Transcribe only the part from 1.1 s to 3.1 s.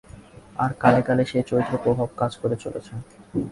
সেই চরিত্র-প্রভাব কাজ করে চলেছে।